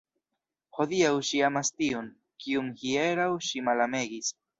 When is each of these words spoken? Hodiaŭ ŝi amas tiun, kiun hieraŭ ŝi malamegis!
Hodiaŭ 0.77 1.11
ŝi 1.27 1.41
amas 1.49 1.69
tiun, 1.81 2.07
kiun 2.45 2.71
hieraŭ 2.85 3.29
ŝi 3.49 3.63
malamegis! 3.69 4.33